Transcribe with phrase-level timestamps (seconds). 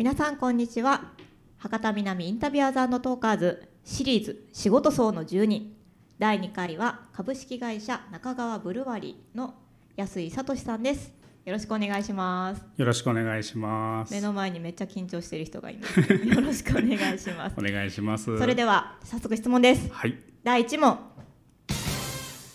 [0.00, 1.12] 皆さんこんにちは。
[1.58, 5.76] 博多南インタビュアーズトーカーズシリーズ仕事層の10人
[6.18, 9.52] 第2回は株式会社中川ブルワリーの
[9.96, 11.12] 安井聡さんです。
[11.44, 12.64] よろしくお願いします。
[12.78, 14.14] よろしくお願いします。
[14.14, 16.00] 目の前にめっちゃ緊張している人がいます。
[16.00, 17.56] よろしくお願いします。
[17.58, 18.38] お願いします。
[18.38, 19.92] それでは早速質問です。
[19.92, 20.16] はい。
[20.42, 20.98] 第1問。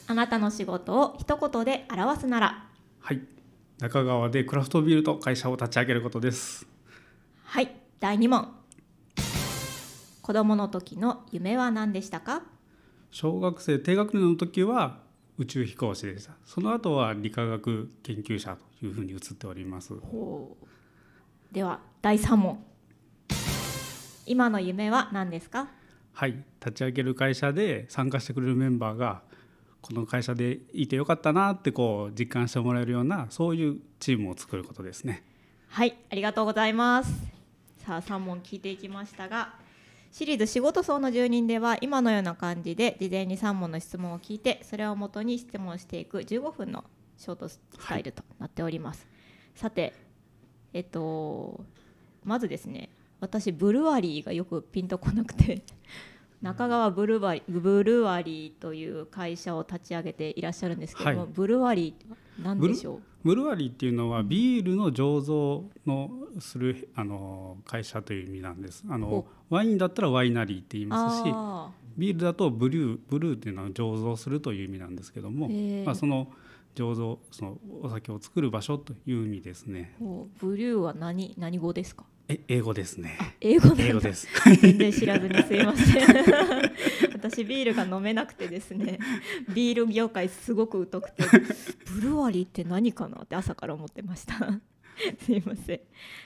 [0.08, 2.70] あなたの仕事を一言で表すなら。
[3.02, 3.22] はい。
[3.78, 6.75] 中川でクラフトビールと会社を立ち上げることです
[7.56, 8.50] はい第2問
[10.22, 12.42] 子供の時の夢は何でしたか？
[13.12, 15.00] 小学生低学年の時は
[15.38, 16.34] 宇宙飛行士でした。
[16.44, 19.98] その後は理化学研究者というふうに移っております。
[19.98, 21.56] ほう。
[21.56, 22.62] では第3問
[24.26, 25.70] 今の夢は何ですか？
[26.12, 29.22] はい立ち上げる会社で参加してくれるメンバーが
[29.82, 35.24] この会社でいてよかったなってこう実感してもらえるようなそういうチームを作ることですね。
[35.70, 37.35] はいありがとうございます
[37.86, 39.54] さあ3問聞いていきましたが
[40.12, 46.84] シリーズ仕事層の住人では今のような感じで事前に3問の質問を聞いてそれをもとに質問していく15分の
[47.18, 49.08] ショートスタイルとなっております、
[49.54, 49.94] さて
[50.74, 51.64] えっと
[52.24, 55.62] まずですね私ブルワリーがよくピンとこなくて
[56.42, 61.30] 中川ブルワリーブルワリーという会社を立ち上げていらっしゃるんですけども、はい。
[61.32, 63.00] ブルワリーは何でしょう？
[63.24, 68.84] ブルワリーっていうのはビールの醸造のするあの会社という意味なんです。
[68.90, 75.50] あのほワインだったらワイナリーって言いますしあビールだとブリューブルーっていうのは醸造するという意味なんですけども、
[75.86, 76.28] まあ、その
[76.76, 79.96] 醸造そのお酒を作る場所という意味ですね。
[80.40, 82.04] ブリューは何何語ですか？
[82.28, 83.18] え英語ですね。
[83.40, 84.28] 英語英語です。
[84.62, 86.06] 全然知らずにすいません。
[87.14, 89.00] 私ビールが飲めなくてですね。
[89.54, 91.24] ビール業界すごく疎くて。
[91.94, 94.60] ブルワリーって何かなって朝から思ってました。
[95.20, 95.80] すいません。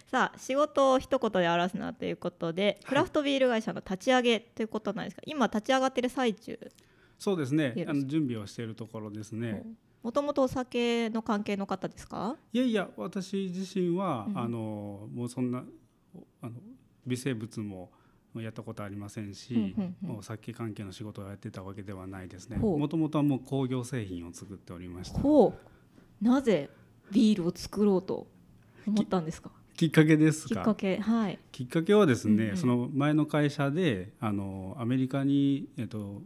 [0.08, 6.58] さあ仕事を一言で表すなということでクラフトビール会社の立ち上げということなんですが今立ち上がってる最中
[7.18, 7.74] そうですね。
[7.88, 9.64] あの準備をしているところですね。
[10.02, 12.38] もともとお酒の関係の方ですか？
[12.54, 14.38] いやいや私自身は、うん。
[14.38, 15.66] あのもうそんな
[16.42, 16.54] あの
[17.08, 17.92] 微生物も
[18.36, 19.76] やったことありませんし、
[20.08, 22.58] お酒関係の仕事をやってたわけではないですね。
[22.58, 25.20] もともとはもう工業製品を作っておりました。
[26.22, 26.70] なぜ
[27.12, 28.28] ビールを作ろうと
[28.86, 29.52] 思ったんですか？
[29.76, 30.56] きっかけですか？
[30.56, 30.98] きっかけ。
[31.00, 31.40] はい。
[31.52, 32.58] きっかけはですね、うんうん。
[32.58, 36.22] その前の会社であのアメリカに、えっと、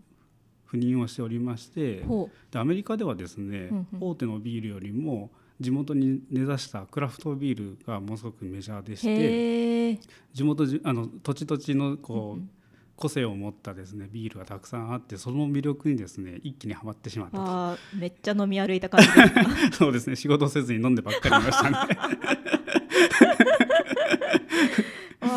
[0.70, 4.00] 赴任をしておりましてほでアメリカではですね、うんうん。
[4.02, 5.30] 大手のビールよりも
[5.60, 10.00] 地元に根ざしたクラフトビールがものすごくメジャーでうして
[10.34, 12.50] 地元じあの土地土地のこう、うんうん。
[12.96, 17.44] 個性を持ったですねビールがたくさんあってその魅力にですね一気にはまってしまったと。
[17.44, 19.08] あーめっちゃ飲み歩いた感じ
[19.76, 21.78] そうですね仕事せずに飲んでばっかりいましたね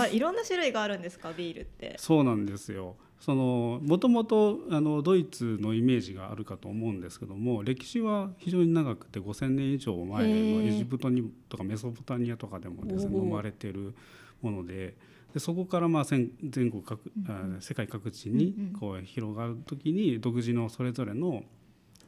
[0.09, 1.33] いろんな種類があるんですか？
[1.33, 1.97] ビールって。
[1.99, 2.97] そうなんですよ。
[3.19, 13.95] そのもともとあのドイツのイメージがあるかと思うんですけども歴史は非常に長くて5,000年以上前のエジプトにとかメソポタミアとかでもですね飲まれてる
[14.43, 14.97] もので
[15.33, 18.73] でそこからまあ全全国各、あ世界各地にうんうん。
[18.75, 21.43] こう広がる時に独自のそれぞれの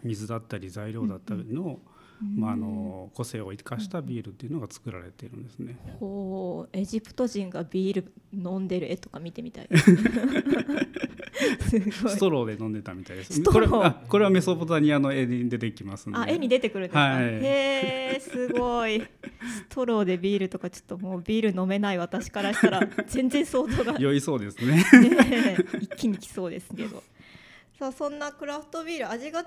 [0.05, 1.81] 水だったり材料だったりの,、
[2.21, 5.79] まあ、あの個性を生かしたビールっていうのが作られているんですね。
[6.01, 6.77] ほう。
[6.77, 9.69] エジプト人がビール飲んでる絵とか見てみたい。
[11.39, 13.41] ストローで飲んでたみたいです。
[13.43, 16.09] これあこれはメソポタミアの絵に出てきます。
[16.13, 17.25] あ絵に出てくるんですか、はい。
[17.25, 19.01] へえすごい。
[19.01, 19.07] ス
[19.69, 24.85] トローでビールとかちょっともうビール飲めない私からしたら全然想像が ね酔いそうですね。
[25.31, 27.03] え一気に来そうですけど
[27.79, 29.45] さあそんなクラフトビール味が違う。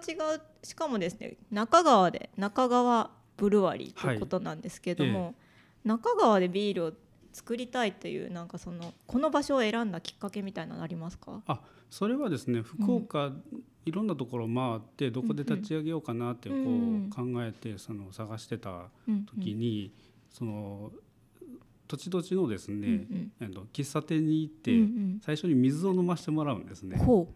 [0.63, 5.35] しかもですね中川で中川ブルワリーということなんですけども、はい
[5.83, 6.93] 中川でビールを
[7.33, 11.41] 作りたいというなんかそのこの場所を選んだきっかけみたいなのありますか？
[11.47, 11.59] あ、
[11.89, 13.31] それはですね、福岡、
[13.87, 19.91] いろんなところ回ってどこで立ち上げようかなってこうんう考えてその探してたうん時に、
[20.29, 20.91] その
[21.87, 23.07] 土地土地のですね、
[23.73, 26.95] 喫茶店に行って、うん最初に水を飲ませてもらうんですね。
[26.99, 27.01] う。
[27.01, 27.27] んほ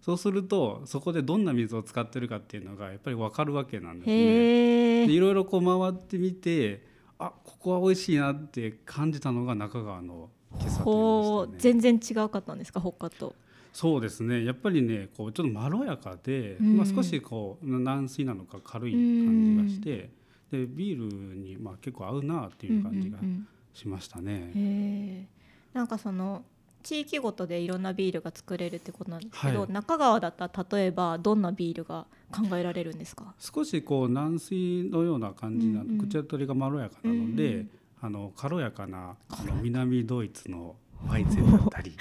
[0.00, 5.06] そうするとそこでどんな水を使ってるかっていうのがやっぱり分かるわけなんうですね。
[5.06, 6.86] でいろいろこう回ってみて
[7.18, 11.58] あここは美味しいなって感じたのが中川の喫茶店でしたね。
[11.58, 13.34] 全然違うかったんですか他と
[13.72, 14.44] そうですね。
[14.44, 16.76] やっぱりねこうちょっとまろやかで、うん。
[16.78, 20.10] まあ、少しこう軟水なのか軽い感じがして、
[20.50, 23.48] でビールにまあ結構合うなっていう感じがうんうんうん。
[23.72, 24.50] しましたね。
[24.54, 25.26] へえ
[25.72, 26.44] なんかその
[26.82, 29.72] 地域ごとでいろんなビールが作れるってことなんですけど、はい。
[29.72, 33.34] 中川だったら例えばどんなビールが考えられるんですか？
[33.38, 35.98] 少しこう軟水のような感じな、うんうん。
[35.98, 37.70] 口当たりがまろやかなので、うんうん。
[38.02, 40.76] あの軽やかなあの南ドイツの
[41.08, 41.92] ワイゼンだったり。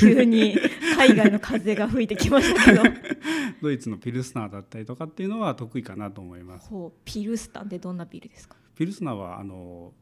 [0.00, 0.56] 急に
[0.96, 2.82] 海外の風が吹いてきましたけど。
[3.62, 6.70] ドイツのピルスナーだったりとかっていうのは得意かなと思います。
[7.04, 8.56] ピルスタンってどんなビールですか？
[8.74, 9.92] ピルスナーはあの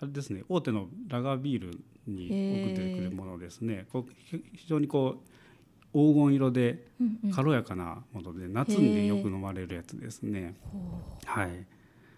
[0.00, 2.81] あれですね大手のラガービールに送ってくるもの
[3.42, 3.86] ですね。
[3.92, 5.28] こうひ非常にこう
[5.92, 10.54] 黄金色でうんうん軽やかなもので、夏にねよく飲まれるやつですね。
[10.72, 10.78] ほ
[11.26, 11.48] はい。
[11.50, 11.66] う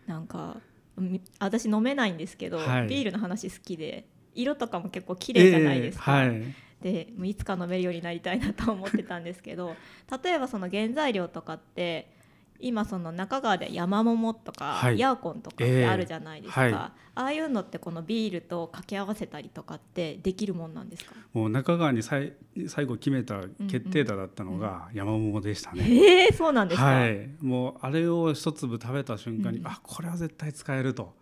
[0.07, 0.61] なんか
[0.97, 6.43] み私飲めないんですけど、はいビールの話好きで色とかも結構綺麗じゃないですか、ええはい。
[6.83, 9.75] でいつか飲めるようになりたいなと思ってたんですけど
[10.23, 12.11] 例えばその原材料とかって
[12.61, 14.99] 今その中川で山桃とか、はい。
[14.99, 16.83] ヤーコンとかってあるじゃないですか、ええはい。
[16.83, 21.13] ああいうのってこのビールと掛け合わせたりとかってできるもんなんですか？
[21.33, 22.33] もう中川に最
[22.67, 25.85] 最後決めた決定打だったのが山桃でしたね。
[25.87, 29.67] ええそうなんですか、はい、もうあれを一粒食べた瞬間に、うん。
[29.67, 31.15] あこれは絶対使えると。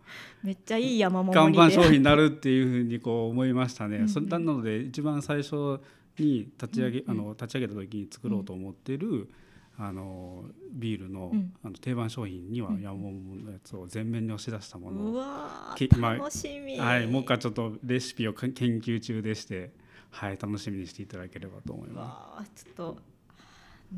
[0.43, 3.97] めっちゃいい山桃看に板商品になるっていうふうにこう思いましたね。
[3.97, 4.09] うんうん。
[4.09, 5.79] それなので一番最初
[6.17, 7.19] に立ち上げ、うんうん。
[7.19, 9.29] あの立ち上げた時に作ろうと思ってる、
[9.77, 11.53] あのビールの,、うん。
[11.63, 12.81] あの定番商品にはうん。
[12.81, 19.71] 山桃のやつを前面に押し出したものうを、わきまあー楽しみ、はい、もう一回ちょっとレシピをか研究中でして、
[20.11, 22.97] はい、楽しみにしていただければと思いうまわーちょっと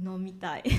[0.04, 0.64] 飲みたい。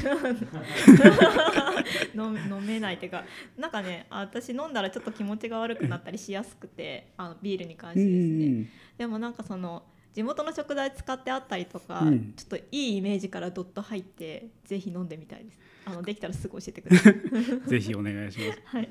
[2.14, 3.25] 飲 飲めないっていうか
[3.56, 8.04] なんかねあ私飲んだらちょっと気持ちが悪くなったりしやすくてあのビールに関しす。
[8.04, 8.69] てですね、うん。
[8.99, 9.84] でもなんかその
[10.16, 12.62] 地元の食材使ってあったりとか、うんちょっとい
[12.94, 17.14] いイメージからドッと入ってぜひ飲んでみたいですあのできたらすぐ教えてください
[17.68, 18.60] ぜひお願いします。
[18.76, 18.88] はい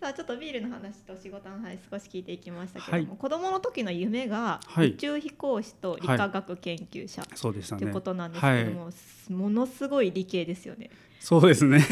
[0.00, 8.00] さあちょっとビールの話と仕事の話少し聞いていきましたけれども、はい子供の時の夢がはい宇宙飛行士と理化学研究者、そうでしたねというこ。
[8.02, 8.90] となんですけども、
[9.30, 10.90] ものすごい理系ですよね。
[11.20, 11.80] そうですね。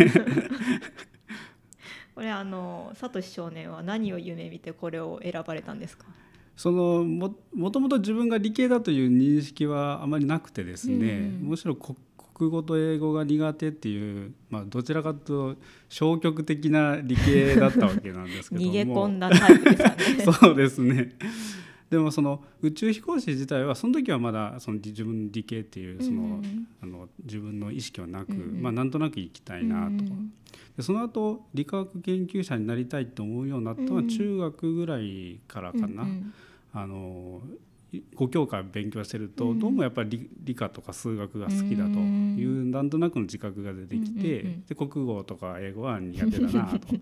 [2.15, 6.05] これあのサトシ少年は何を夢見てこれを選ばれたんですか？
[6.57, 10.97] そのももともと自分が理系だという認識はあまりなくてですね、
[11.43, 11.49] うん。
[11.49, 11.97] むしろこ
[12.35, 18.67] 国語と英語が苦手っていう、まあ、どちらかというと消極的な理系だったわけなんですけども。
[18.71, 19.95] 逃げ込んだタイプですよね。
[20.41, 21.15] そうですね
[21.91, 26.67] でもその宇宙飛行士自体はその時はまだその自分理系っていうその、うん。
[26.83, 29.91] あの自分の意識はなく、まあ、なんとなく行きたいなと。
[29.91, 30.33] うん
[30.77, 36.05] でその後理化学研究者になりたいと思うようになったのはうん中学ぐらいからかな。
[36.73, 37.41] あの
[38.17, 46.89] 5教科勉強してると、うんどうもやっぱり理理科とか数学が好きだというなんとなくの自覚が出てきて、で国語とか英語は苦手だなと。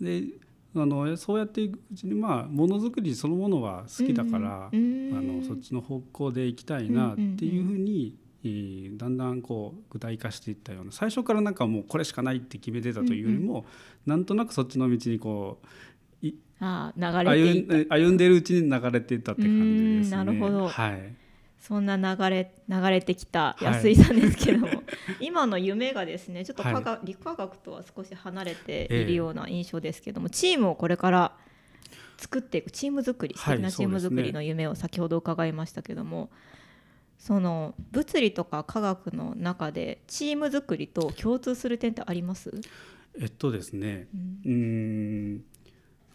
[0.00, 0.24] で
[0.82, 10.92] あのそうやっていくうちにまあものづくりそのものは好きだから、うんあのそっちの方向で行きたいなっていうふうに、えーだんだんこう具体化していったような。
[10.92, 13.66] 最初からなんかもうこれしかないって決めてたというよりも、
[14.06, 15.60] なんとなくそっちの道にこ
[16.22, 19.58] ういああ流れて歩んでるうちに流れていったって感じ
[19.98, 20.16] ですね。
[20.18, 20.68] うんなるほど。
[20.68, 21.14] はい。
[21.68, 23.64] そんな流れ流れてきたはい。
[23.64, 24.82] 安井さんですけども、
[25.20, 31.36] 今の夢がですねちょっと科学、理化学とは少し離れているような印象ですけども、チームをこれから
[32.16, 36.30] 作っていくチーム作り素はい敵なチーム作りの夢を先ほど伺いましたけども、
[37.18, 42.50] その物理とか科学の中でチーム作りと共通する点ってあります、
[43.20, 44.08] えっとですね。
[44.14, 44.40] うん。
[44.42, 45.44] うーん。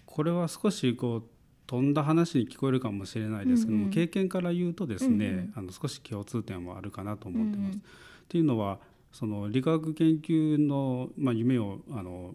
[0.07, 1.23] これは少しこう
[1.67, 3.91] 飛んだ話に聞こえるかもしれないですけども、うんうん。
[3.91, 5.53] 経験から言うとですね、うんうん。
[5.55, 7.67] あの少し共通点もあるかなと思ってます。
[7.67, 7.79] うんうん。
[7.79, 7.81] っ
[8.27, 8.79] ていうのは
[9.11, 12.33] その理化学研究の、まあ、夢をあの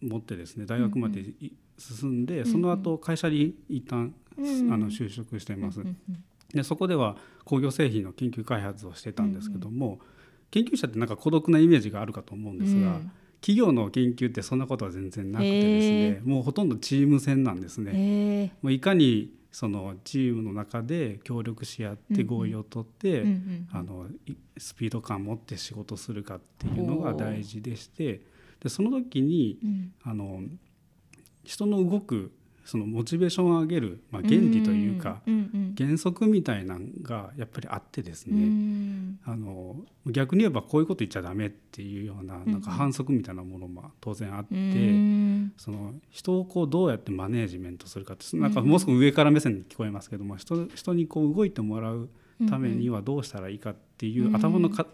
[0.00, 5.80] 持ってですね大学までい進んで、んその後会社に一旦、うんあの就職しています。
[5.80, 9.98] うんうんでそこでは工業製品の研究開発をしてたんですけども、
[10.52, 13.10] 研究者ってなんか孤独なイメージがあるかと思うんですが、うん
[13.44, 17.92] 企業の研究ってそんなことは全然なくてですねもうほとんどチーム戦なんですね。
[17.94, 23.68] へえもういかにそのチームの中で協力し合って合意を取って、うんうん。
[23.70, 28.22] あのいスピード感を持って仕事するかっていうのが大事でして
[28.60, 29.92] でその時にうん。
[30.04, 30.40] あの
[31.44, 32.32] 人の動く
[32.64, 35.20] そのモチベーションを上げる、まあ、原理というか、
[35.76, 39.18] 原則みたいなのがやっぱりあってですうね、ん。
[39.24, 44.54] あの逆に言えばこういうこと言っちゃダメっていうようななんか反則みたいなものも当然あって。
[44.54, 45.52] うん。
[45.56, 52.08] その人をこうどうやってマネージメントするかってなんかもう少し上から目線に聞こえますけども人人にこう動いてもらう
[52.48, 54.86] ためにはどうしたらいいかっていううん頭のか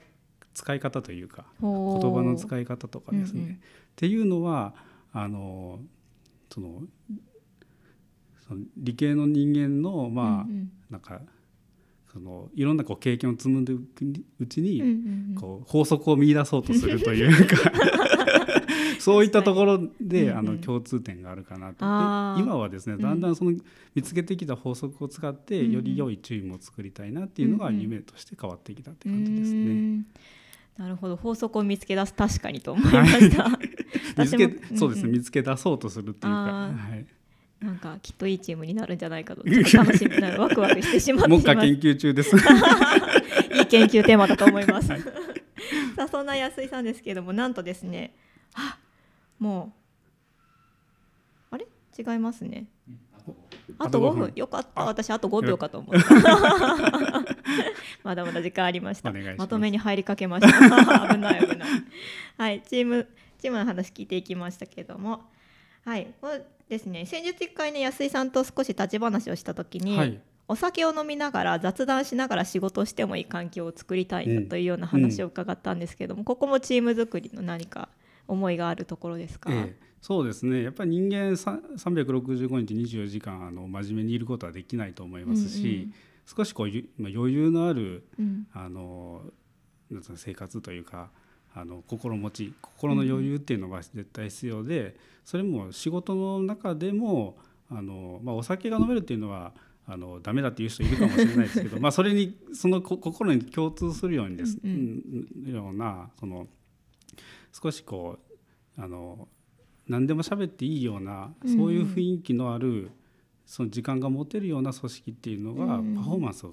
[0.55, 4.75] 使い方というか言言葉の使い方とかですね、っていうのは
[5.13, 5.79] あの
[6.53, 6.83] その
[8.51, 10.47] その理系の人間のまあ、
[10.91, 11.21] なんか
[12.13, 13.85] そのいろんなこう経験を積んでいく
[14.41, 17.57] うちに、こう法則を見出そうとするというか
[18.99, 20.39] そういったところで、うんうん。
[20.39, 21.85] あの共通点があるかなと。
[22.43, 23.53] 今はですねだんだんその
[23.95, 29.61] 見つけてきた法則を使って、より良いチームを作りたいなっていうのが夢として変わってきたって感じですね。
[29.61, 30.07] うーん。
[30.77, 31.15] なるほど。
[31.15, 33.49] 法則を見つけ出す確かにと思いました。
[34.19, 35.13] 見つけそうですね、んん。
[35.13, 36.75] 見つけ出そうとするっていうか、
[37.61, 41.47] なんかきっといいチームになるんじゃないかと楽しみなワクワクしてしまっています。
[41.47, 42.35] 目下研究中です。
[43.55, 44.91] いい研究テーマだと思います。
[44.91, 45.01] はい
[45.95, 48.15] さあそんな安井さんですけどもなんとですね
[48.55, 48.79] あ
[49.39, 49.75] も
[51.53, 51.67] うあれ？
[51.99, 52.67] 違いますね。
[53.79, 56.15] あとあと5 5分分よかったあ私あと5秒かと思った。
[58.03, 59.13] まだまだ時間ありました。
[59.37, 61.09] まとめに入りかけました。
[61.15, 61.69] 危ない危ない。
[62.39, 63.07] はいチーム
[63.39, 65.29] チームの話聞いていきましたけども
[65.85, 66.13] はい。
[66.21, 67.07] これですね。
[67.07, 77.89] 先日一回ね安井さんと少し立ち話をした時に、はい、お酒を飲みながら雑談しながら仕事をしてもいい環境を作りたいなうんというような話を伺ったんですけども、ここもチーム作りの何か
[78.29, 79.77] 思いがあるところですか、ええ。
[80.01, 80.63] そうですね。
[80.63, 85.91] やっぱり人間さ365日24時間あの真面目にいることはできないと思いますし、
[86.27, 86.69] 少しこう
[86.99, 88.25] 余裕のあるうん。
[88.25, 89.23] うんあの
[90.15, 91.11] 生活というか
[91.55, 97.37] あの心持ち心の余裕っていうのが絶対必要で、それも仕事の中でも
[97.71, 99.53] あの、まあ、お酒が飲めるっていうのは
[99.87, 105.03] あのダメだっていう人いるかもしれないですけど まあそれにそのこ心に共通するようにです、うん
[105.45, 105.53] うん。
[105.53, 106.49] ようなその
[107.53, 108.19] 少しこ
[108.79, 109.29] うあの
[109.89, 111.57] 何でも喋っていいようなうんうん。
[111.57, 112.91] そういう雰囲気のある
[113.47, 116.53] その時間が持てるような組織っていうのがうんパフォーマンスが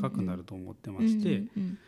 [0.00, 1.78] 高くなると思ってまして、うんうん、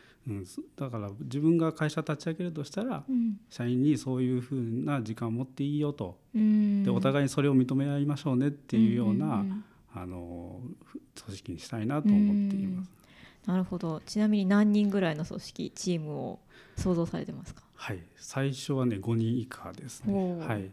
[0.44, 3.38] そだから自分が会社立ち上げるとしたらうん。
[3.48, 6.18] 社員にそういうふうな時間を持っていいよと。
[6.34, 6.82] うん。
[6.82, 9.64] でお互いにそれを認め合いましょうねっていうような、んんん。
[9.94, 12.90] あのふ組織にしたいなと思っています。
[13.46, 14.02] なるほど。
[14.04, 16.40] ちなみに何人ぐらいの組織チームを
[16.76, 17.62] 想像されてますか？
[17.74, 20.36] はい、最初はね5人以下ですね。
[20.40, 20.70] はい、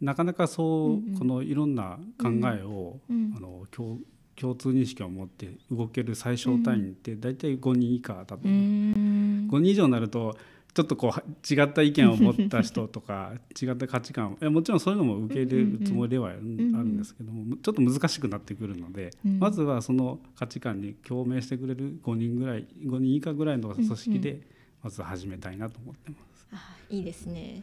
[0.00, 1.18] なかなかそう、うんうん。
[1.18, 3.32] このいろんな考えを、うん。
[3.34, 3.98] あの共
[4.40, 8.38] 共通認識を持って動ける最小単位って大体5人以下だとう。
[8.42, 9.48] ーん。
[9.50, 10.36] 5人以上になると
[10.74, 19.38] ちょっとこう違った意見を持った人とか 違った価値観をもちろんそういうのも受け入れるつもりではあるんですけどもちょっと難しくなってくるので、うん。
[19.38, 24.40] まずはその価値観に共鳴してくれる5人ぐらい5人以下ぐらいの組織で
[24.82, 26.46] まず始めたいなと思ってます。
[26.52, 27.62] あいいですね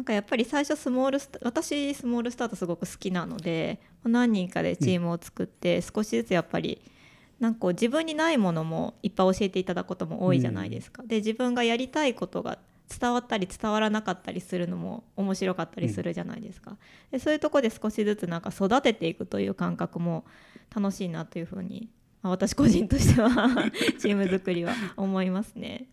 [0.00, 6.80] なんかやっぱり最初スモール私スモールスタートすごく好きなので何人かでチームを作って少しずつやっぱり
[7.38, 11.02] なんか自分にないものもいっぱい教えていただくことも多いじゃないですか。
[11.02, 16.78] で自分がやりたいことが伝わったり伝わらなかったりするのも面白かったりするじゃないですか。
[17.10, 20.24] でそういうところで少しずつなんか育てていくという感覚も
[20.74, 21.90] 楽しいなというふうに、
[22.22, 23.30] まあ、私個人としては
[24.00, 25.88] チーム作りは思いますね。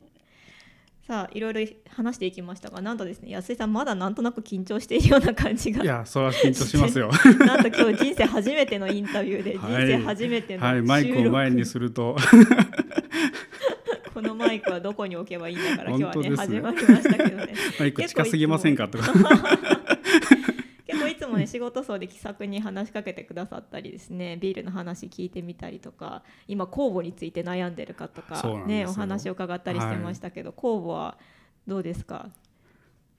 [1.07, 7.09] さあいろいろ話していきましたがなんとですね安井さんまだなんとなく緊張しているような感じがいやそれは緊張しますよ。
[7.47, 9.87] なんと今日人生初めてのインタビューで、はい。
[9.87, 12.17] 人生初めてのはい、マイクを前にすると。
[14.13, 17.53] このマイクはどこに置けばいいんだから今日はね始まりましたけどね。
[17.79, 18.89] マイク近すぎませんか？
[18.89, 19.13] とか。
[21.39, 31.17] 結構いつもね仕事層で気さくに話しかけてくださったりですねビールの話聞いてみたりとか今酵母について悩んでるかとかねお話を伺ったりしてましたけど、酵母は
[31.67, 32.29] どうですか？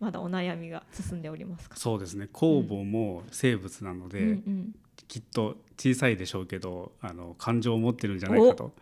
[0.00, 1.76] まだお悩みが進んでおりますか？
[1.76, 2.28] そうですね。
[2.32, 4.74] 酵母も生物なので、うんうん。
[5.06, 8.72] きっと小さいでしょうけどあの感情を持ってるんじゃないかと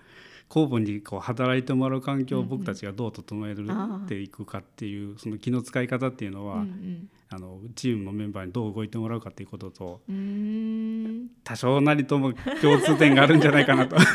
[0.48, 3.66] 酵母にこう働いてもらう環境を僕たちがどう整える
[4.04, 7.08] っていくかっていうその気の使い方っていうのは、うんうん。
[7.28, 10.00] あのチームのメンバーにどう動いてもらうかっていうことと
[11.42, 13.96] 多少なりとも共通点があるんじゃないかなと。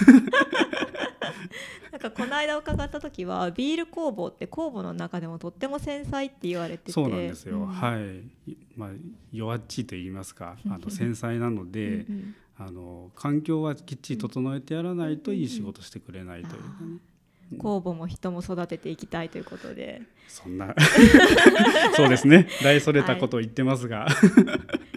[1.91, 6.91] なんかこの間伺った時はビール工房って酵母の中でもとっても繊細って言われてて。
[6.93, 7.67] そうなんですよ、うん。
[7.67, 8.23] はい、
[8.77, 8.89] まあ、
[9.33, 12.35] 弱っちいと言いますかあの繊細なので、うんうん
[12.67, 16.67] あの環境はきっちり整えてやらないといい仕事してくれないというか
[17.51, 20.01] ね、酵母も人も育てていきたいということで。
[20.27, 20.73] そんな。
[21.95, 22.47] そうですね。
[22.63, 24.07] 大それたことを言ってますが、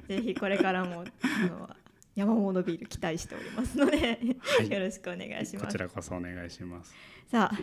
[0.09, 1.71] ぜひこれからもあの
[2.15, 4.71] 山物ビール期待しておりますので、はい。
[4.71, 5.67] よろしくお願いします。
[5.67, 5.79] こち。
[5.79, 6.95] らこそお願いします。
[7.31, 7.59] さあ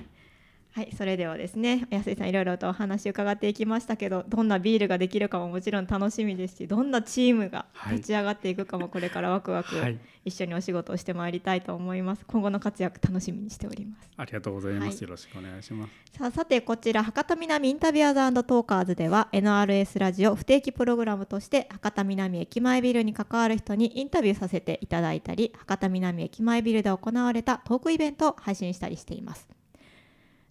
[0.74, 7.96] はいそれではですね安井さんいろいろとお話伺っていきましたけどどんなビールができるかももちろん楽しみですしどんなチームがはい。
[7.96, 12.26] 立ち上がっていくかもこれからワクワクはい、一緒にお仕事をしてまいりたいと思います。
[12.26, 14.10] 今後の活躍楽しみにしております。
[14.16, 14.98] ありがとうございます。
[14.98, 15.02] はい。
[15.02, 16.18] よろしくお願いします。
[16.18, 29.48] さあさてこちら博多南インタビュアーズトーカーズでは NRS ラジオ不定期プログラムとして博多南駅前ビルに関わる人にインタビューさせていただいたり博多南駅前ビルで行われたトークイベントを配信したりしています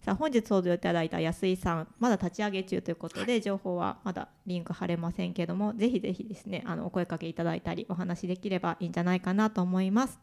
[0.03, 10.19] さあ本日登場いただいた安井さんまだ立ち上げ中ということで、情報はまだリンク貼れませんけどもぜひぜひですねあのお声かけいただいたりお話できればいいんじゃないかなと思います。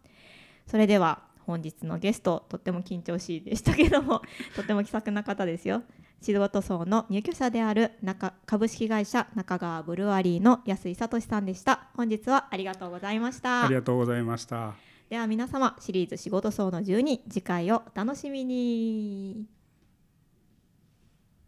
[0.66, 4.20] それでは本日のゲストとっても緊張しいでしたけども
[4.54, 5.82] とっても気さくな方ですよ。
[6.20, 11.88] 仕事層の入居者である中株式会社中川ブルワリーの安井聡さんでした。
[11.94, 13.64] 本日はありがとうございました。
[13.64, 14.74] ありがとうございました。
[15.08, 19.57] では皆様シリーズ仕事層の12次回をお楽しみに